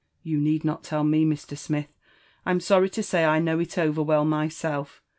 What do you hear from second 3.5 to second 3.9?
it